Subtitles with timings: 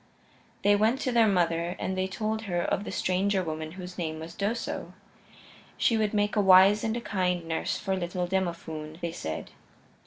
[0.63, 4.19] They went to their mother and they told her of the stranger woman whose name
[4.19, 4.93] was Doso.
[5.77, 9.51] She would make a wise and a kind nurse for little Demophoon, they said.